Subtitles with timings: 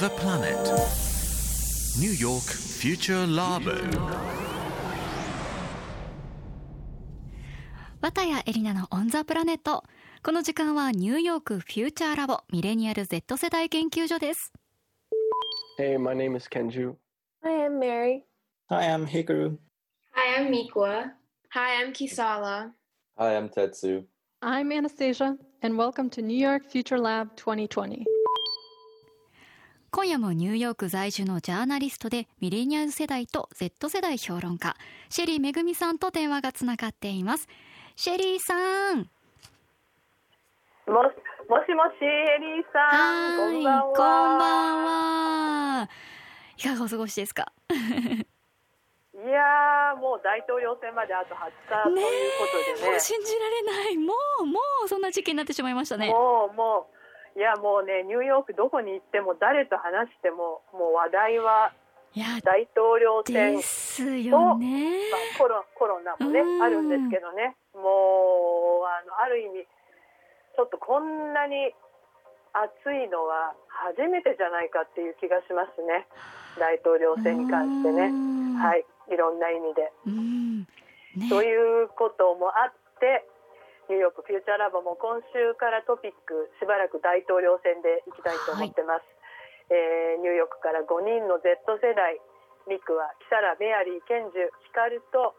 [0.00, 0.54] the planet.
[1.98, 3.74] New York Future Labo.
[8.00, 9.82] 綿谷エリナのオンザプラネット
[10.22, 14.52] この時間はニューヨークフューチャーラボミレニアル Z 世代研究所です
[15.80, 16.94] Hey, my name is Kenju.
[17.42, 18.24] Hi, I'm Mary.
[18.70, 19.56] Hi, I'm Hikaru.
[20.12, 21.10] Hi, I'm Mikwa.
[21.50, 22.70] Hi, I'm Kisala.
[23.16, 24.04] Hi, I'm Tetsu.
[24.42, 28.04] I'm Anastasia, and welcome to New York Future Lab 2020.
[29.90, 34.76] 今夜もニューヨーク在住のジャーナリストでミレニアル世代と Z 世代評論家
[35.08, 37.48] シェリーめぐみさんと電話がつながっています
[37.96, 39.08] シェリーさん
[40.86, 41.02] も
[41.48, 43.38] もしもし、エリーさん。
[43.38, 43.82] こんばんは。
[43.84, 43.94] こん
[44.38, 45.88] ばんは
[46.58, 47.50] いかがお過ごしですか？
[47.70, 52.08] いやー、もう大統領選まであと20日とねいう
[52.38, 52.90] ことでね。
[52.90, 56.96] もう信じられないもうもうそんな時期になってしまいましたねもう、もう、
[57.38, 61.70] いや、もうね、ニューヨークどこに行っても、誰と話しても、もう話題は
[62.10, 65.06] いや大統領選で、すよね。
[65.06, 71.70] まあ、コロコロナもねうん、あるんですけどね、もう、あの、ある意味、ちょっとこんなに
[72.52, 76.10] 暑いのは初めてじゃないかっていう気がしますね。
[76.58, 78.10] 大統領選に関してね。
[78.58, 79.92] はいい、いろんな意味で。
[80.06, 80.58] うん。
[81.14, 81.28] ね。
[81.30, 83.22] ということもあって、
[83.88, 89.04] ニューヨークフューチャーラボも今週からトピックしばらく大統領選でいきたいと思ってます。
[89.72, 92.20] えーニューヨークから5人の Z 世代、
[92.68, 95.36] ミクはキサラ、メアリー、ケンジュ、ヒカルと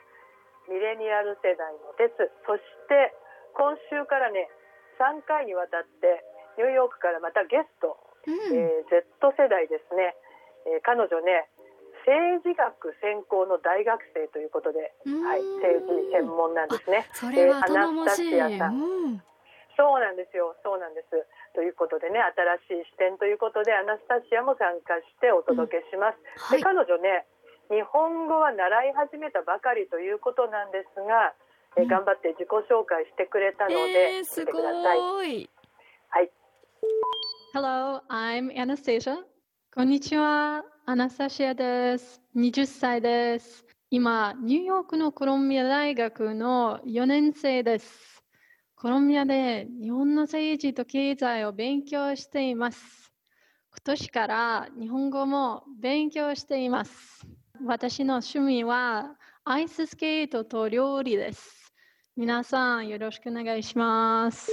[0.69, 3.13] ミレニアル世代のテス、そして
[3.53, 4.49] 今週からね、
[5.01, 6.21] 3回にわたって
[6.57, 8.33] ニューヨークからまたゲスト、うん。
[8.33, 10.13] えー Z 世代ですね、
[10.65, 11.49] えー彼女ね
[12.05, 17.07] 政治学専攻の大学生ということで、うんはい、政治専門なんですね。
[17.13, 19.23] それはえー頼もしい、アナスタシアさんうん
[19.79, 21.15] そうなんですよ、そうなんです。
[21.55, 22.19] ということでね、
[22.67, 26.19] 新しい視点ということで、アナスタシアも参加してお届けします。
[26.35, 27.25] はいで彼女ね、
[27.71, 31.33] 日本語は習い始めたばかりということなんですが、
[31.77, 33.75] えーうん頑張って自己紹介してくれたので、
[34.17, 34.97] えー、す聞いてください。
[34.97, 35.49] ごい
[36.09, 36.31] はい。
[37.53, 39.28] Hello, I'm Anastasia.
[39.71, 42.23] こんにちは、アナスタシアです。
[42.35, 43.63] 20歳です。
[43.91, 48.23] 今、ニューヨークのコロンビア大学の4年生です。
[48.75, 53.13] コロンビアで日本の政治と経済を勉強しています。
[53.69, 57.27] 今年から日本語も勉強しています。
[57.63, 61.71] 私の趣味はアイススケートと料理です。
[62.17, 64.51] 皆さんよろしくお願いします。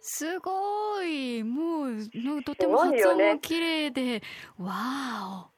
[0.00, 1.42] すごい。
[1.44, 4.22] もうのとても発音も綺麗で、
[4.58, 5.48] わ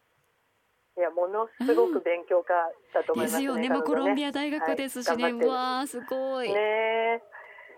[0.97, 2.53] いや、ものすごく勉強家
[2.93, 3.45] だと思いますすね。
[3.45, 3.69] よね。
[3.69, 7.23] もうコ彼女ロンビア大学ですしね、はいわあすごい、ねえ。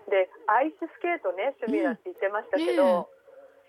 [0.09, 2.99] でアイススケートね趣味だって言ってましたけど、うん。
[2.99, 3.05] ね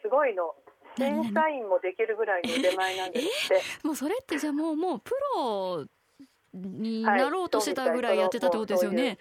[0.02, 0.54] すごいの
[0.98, 5.84] 審査員もできるぐらいの腕前なんですって、もうそれってじゃあもうもうプロ
[6.54, 9.18] になろうとしてたぐらいやってたってことですよね、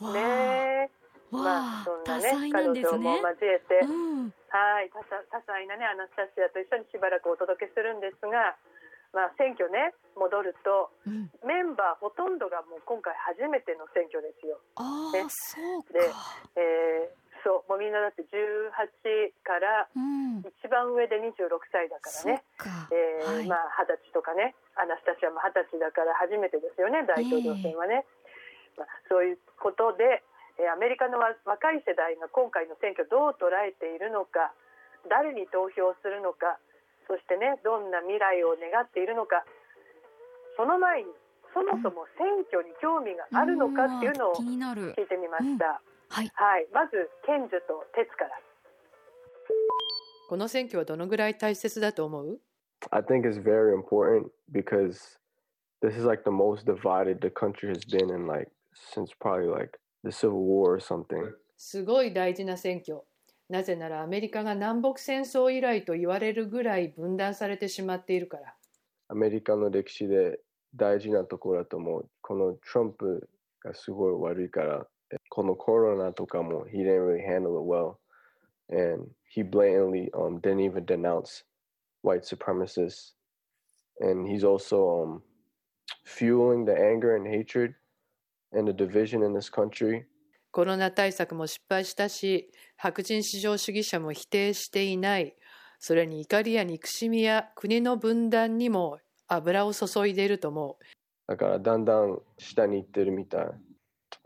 [0.00, 0.12] わあ。
[0.14, 0.90] ね
[1.30, 2.52] まああそんな多ね。
[2.52, 4.32] 彼女もね交えて、うん。
[4.48, 8.56] はい多彩多彩なねアナスタシアと一緒にしばらくお届けするんですが、
[9.12, 11.30] まあ、選挙ね戻るとうん。
[11.44, 14.58] メンバーほとんどがもう今回初めての選挙ですよ。
[14.76, 15.24] ああ、ね。
[15.28, 15.92] そうか。
[15.92, 16.00] で
[16.56, 18.74] えーそうもうみんなだって18
[19.46, 20.42] からうん。
[20.42, 23.46] 一番上で26歳だからね、か、えーはい。
[23.46, 28.02] まあ二十歳とかねアナスタシアも二十歳だから初めてですよね大統領選はね、
[28.76, 34.50] まあ、そういうことで、えーアメリカのわ若い世代が今回の選挙どう捉えているのか
[35.06, 36.58] 誰に投票するのか
[37.06, 39.46] そしてねどんな未来を願っているのか
[40.58, 41.14] その前に
[41.54, 45.80] そもそも選挙に興味があるのかっていうのを気になる聞いてみました、
[46.10, 46.30] はい。
[46.34, 46.66] はい。
[46.74, 48.30] まずケンジュとテツから。
[50.28, 52.40] この選挙はどのぐらい大切だと思う
[52.90, 55.18] ？I think it's very important because
[55.80, 59.78] this is like the most divided the country has been in like since probably like
[60.08, 61.34] the Civil War or something.
[61.56, 63.02] すごい大事な選挙。
[63.48, 68.54] なぜならアメリカが南北戦争以来と言われるぐらい分断されてしまっているから。
[69.08, 70.40] アメリカの歴史で
[70.74, 72.08] 大事なところだと思う。
[72.20, 73.28] このトランプ
[73.64, 74.86] がすごい悪いから、
[75.30, 77.96] このコロナとかも he didn't really handle it well.
[78.70, 81.44] And he blatantly um, didn't even denounce
[82.02, 83.12] white supremacists.
[84.00, 85.22] And he's also um,
[86.04, 87.74] fueling the anger and hatred
[90.50, 95.34] コロナ対策も失敗したし、白人至上主義者も否定していない。
[95.78, 98.98] それに怒りや憎しみや国の分断にも
[99.28, 100.84] 油を注いでいると思う。
[101.26, 103.44] だからだんだん下に行ってるみたい。
[103.44, 103.54] だ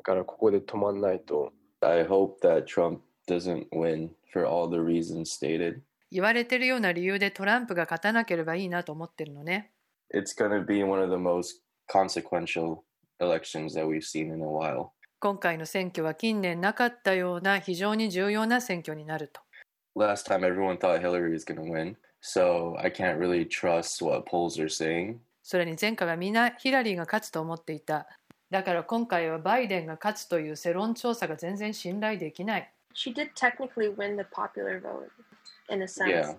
[0.03, 1.53] からここで止まんないと。
[1.81, 5.81] I hope that Trump doesn't win for all the reasons stated.
[6.13, 9.73] 言われてるような理由でトランプが勝たなければいいなと思ってるのね。
[10.15, 12.83] It's going to be one of the most consequential
[13.23, 14.91] elections that we've seen in a while.
[15.21, 19.41] 今回の選挙は近年なかったような非常に重要な選挙になると。
[19.95, 24.61] Last time everyone thought Hillary was going to win, so I can't really trust what polls
[24.61, 25.19] are saying.
[25.43, 28.09] それに前回はみんなヒラリーが勝つと思っていた。
[28.51, 32.73] だから今回はバイデンが勝つという世論調査が全然信頼できない。
[32.95, 35.09] She did technically win the popular vote,
[35.71, 36.11] in a sense.
[36.11, 36.37] Yeah.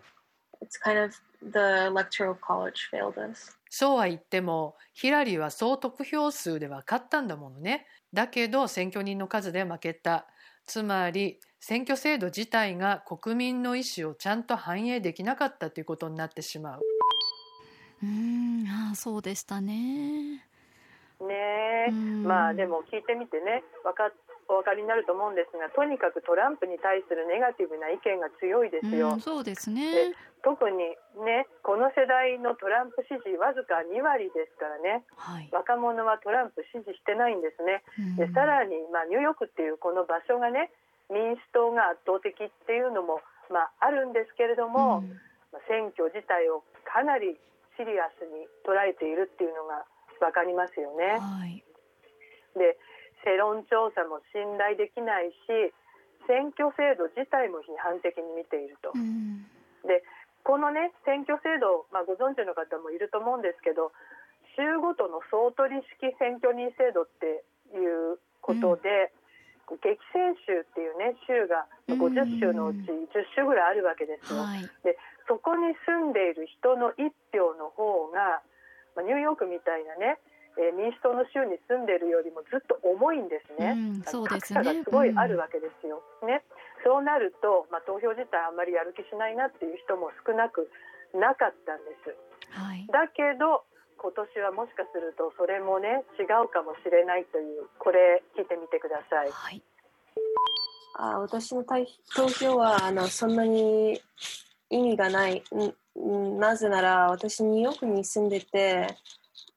[0.63, 3.57] It's kind of the electoral college failed us.
[3.69, 7.87] そうは言ってもヒラリーは総得票数では勝ったんだものね。
[8.13, 10.27] だけど選挙人の数で負けた。
[10.65, 16.81] つまり選挙制度自体が国民の意思をちゃんと反映できなかったということになってしまう。
[18.03, 20.45] うーんああそうでしたね
[21.21, 21.27] ね
[21.87, 24.07] えうんまあでも聞いてみてねわか
[24.49, 30.11] お分かりになると思うんですがとにかくトランプに対するネガティブな意見が強いですよ、うんそうですね。
[30.11, 30.77] で特に
[31.23, 35.07] ねこの世代のトランプ支持わずか2割ですからね。
[35.15, 37.83] はい、若者はトランプ支持してないんですね。
[37.97, 38.15] うん。
[38.19, 40.71] でさらに、まあ、ニューヨークっていうこの場所がね
[41.07, 45.15] 民主党が圧倒的っていうのも、まあ、あるんですけれども、うん。
[45.55, 47.39] まあ選挙自体をかなり
[47.79, 49.85] シリアスに捉えているっていうのが
[50.19, 51.17] 分かりますよね。
[51.23, 51.63] はい。
[52.59, 52.77] で
[53.23, 55.73] 世論調査も信頼できないし
[56.27, 58.91] 選挙制度自体も批判的に見ていると。
[58.93, 59.47] うん
[59.83, 60.03] で
[60.43, 63.95] このね選挙制度、まあ、ご存知の方もいると思うんですけど
[64.59, 69.09] 州ごとの総取式選挙人制度っていうことで、
[69.81, 74.43] 激戦州っていうね州がうん50州のうち10州ぐらいあるわけですよ。
[74.43, 78.43] はいでそこに住んでいる人の1票の方が、
[78.95, 80.19] まあ、ニューヨークみたいなね、
[80.57, 83.73] えー民主党の州に住んでいるよりもずっと重いんですね。
[83.73, 86.01] うんそうです格差ねがすごいあるわけですよ。
[86.25, 86.43] ね、
[86.83, 90.69] そうなると、まあ、投票自体あんまりやる気しないなっていう人も少なく
[91.13, 92.15] なかったんです。
[92.51, 93.63] はいだけど
[93.97, 99.31] 今年はもしかするとそれもね違うかもしれないというこれ聞いてみてください。
[99.31, 99.61] はい
[100.95, 103.99] あ私の対投票はあのそんなに
[104.69, 105.43] 意味がない。
[105.53, 108.87] んんなぜなら私ニューヨークに住んでて、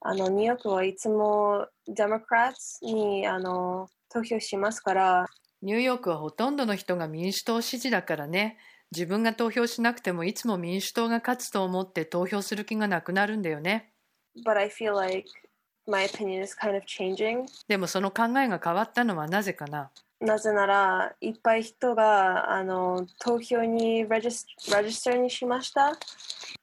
[0.07, 5.27] あのニューヨークはいつもデモクラッツにあの投票しますから、
[5.63, 8.57] ニューヨークはほとんどの人が民主党支持だからね。
[8.93, 13.91] 自分が投票しなくてもいつも民主党が勝つと思って投票する気がなくなるんだよね。
[14.45, 15.29] but I feel like
[15.89, 17.47] my opinion is kind of changing.
[17.67, 19.91] でもその考えが変わったのはなぜかな？
[20.21, 25.99] なぜなら、いっぱい人があの投票にレジスレジスターにしました。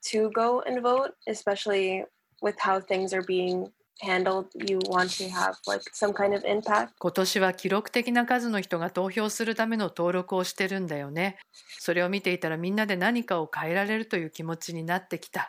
[0.01, 2.05] to go and vote, especially
[2.43, 4.47] with how things are being handled.
[4.53, 6.89] You want to have like some kind of impact.
[6.99, 11.37] 今年は記録的な数の人が投票するための登録をしてるんだよね。
[11.79, 15.47] それを見ていたらみんなで何かを変えられるという気持ちになってきた。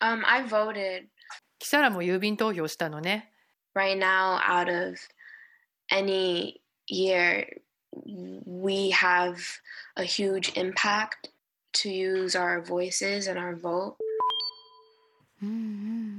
[0.00, 1.04] Um, I voted
[1.58, 3.32] キサラも郵便投票したのね。
[3.74, 4.98] right now out of
[5.90, 7.46] any year
[8.46, 9.38] we have
[9.96, 11.30] a huge impact
[11.72, 13.96] to use our voices and our vote
[15.42, 15.58] うんうんう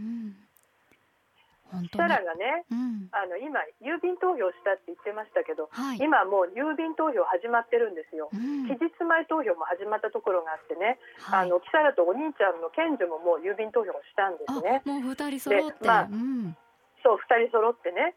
[0.10, 0.13] ん
[1.74, 3.10] 本当サにラがねうん。
[3.10, 5.98] あの今郵便投票したって言ってましたけどはい。
[5.98, 8.30] 今もう郵便投票始まってるんですよ。
[8.30, 8.70] うん。
[8.70, 11.50] 期日前投票も始まったところがあってね、はい。
[11.50, 14.86] あのキサラとお兄ちゃんの賢女ももう郵便投票をしたんですね。
[14.86, 14.90] あ。
[14.90, 16.56] もう二人揃って、でまあうん。
[17.02, 18.14] そう2人揃ってね。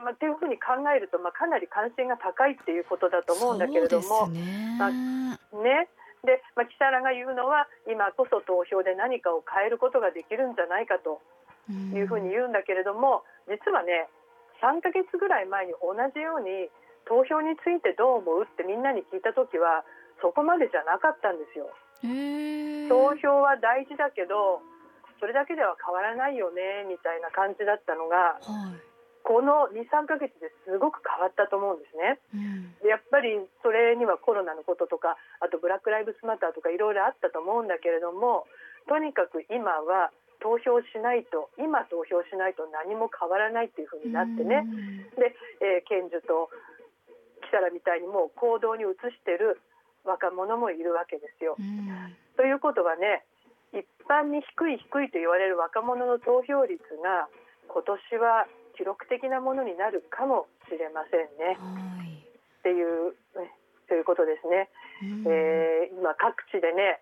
[0.00, 4.76] まあ、っていうふうに考えると、まあ、かなり関心が高いっていうことだと思うんだけれどもね。
[4.78, 5.88] まあね。
[6.24, 11.20] で、まあ、キサラが言うのは今こそ投票で何かを変えることができるんじゃないかと。
[11.20, 14.08] うんいうふうに言うんだけれども、実はね
[14.62, 16.70] 3ヶ月ぐらい前に同じように
[17.08, 19.84] 投票についてどう思うってみんなに聞いた時は
[20.20, 21.68] そこまでじゃなかったんですよ。
[22.88, 24.62] 投票は大事だけど
[25.20, 28.90] それだけでは変わらないよねみたいな感じだったのがはい
[29.22, 32.18] この23ヶ月ですごく変わったと思うんですね。
[32.34, 38.46] うんでやっぱりそれにはコロナのこととかあとブラック・ライブズ・マターとかいろいろあったと思うんだけれども
[38.88, 44.64] とにかく今は投票しないと今投票しないと何も変わらないっていうふうになってね。
[45.16, 46.50] で、えー賢樹と
[47.44, 49.60] キサラみたいにもう行動に移してる
[50.04, 51.56] 若者もいるわけですよ。
[51.58, 52.16] うん。
[52.36, 53.24] ということはね
[53.72, 57.28] 一般に低い低いと言われる若者の投票率が
[57.68, 61.58] 今年は記録的なものになるかもしれませんね。
[61.60, 62.16] はい。
[62.60, 63.52] っていうね
[63.88, 64.68] ということですね。
[65.02, 65.24] うん。
[65.28, 67.00] えー今各地でね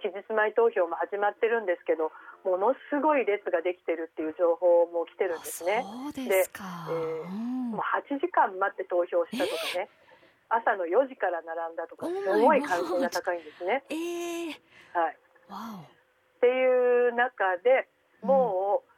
[0.00, 2.12] 期日前投票も始まってるんですけど
[2.44, 5.82] ものすごい列ができてるっていう情報も来てるんですね。
[5.82, 7.70] そうですか、でえーうん。
[7.74, 9.90] もう8時間待って投票したとかね、
[10.48, 13.82] 朝の4時から並んだとか Oh すごい関心が高いんですね。
[13.90, 14.54] えー、
[14.94, 15.16] はい、
[15.50, 17.88] わっていう中で
[18.22, 18.96] もう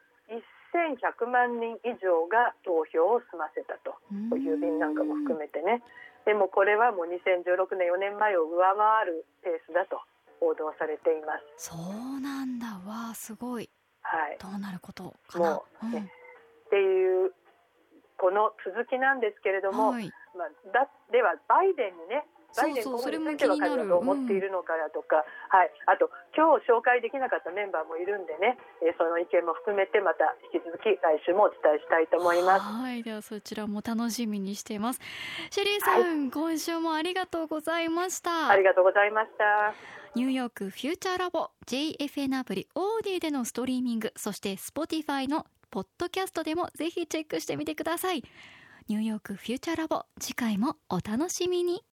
[0.77, 3.97] 1100万人以上が投票を済ませたと、
[4.31, 5.83] お郵便なんかも含めてね。
[6.27, 10.03] でもこれはもう2016年4年前を上回るペースだと
[10.41, 11.69] 報道されています。
[11.71, 12.67] そうなんだ。
[12.87, 13.69] わあすごい。
[14.03, 15.51] はい、どうなることかな。
[15.51, 16.11] もうね
[16.67, 17.33] っていう
[18.17, 20.11] この続きなんですけれども、はい。
[20.37, 22.25] まあ、だではバイデンにね
[22.57, 23.77] バイデンそ補についてはそれも気になる。
[23.77, 32.65] 彼はどう思っているのかだとか、はい、あと今日紹介できなかったメンバーもいるんでね、えーその意見も含めてまた引き続き来週もお伝えしたいと思います。
[32.65, 33.03] はい。
[33.03, 35.01] ではそちらも楽しみにしています。
[35.51, 38.49] シェリーさん、今週もありがとうございました。
[38.49, 39.98] ありがとうございました。
[40.15, 48.25] ニューヨークフューチャーラボ JFN アプリオーディでのストリーミングそして Spotify のポッドキャストでもぜひチェックしてみてください。
[48.89, 51.83] ニューヨークフューチャーラボ次回もお楽しみに。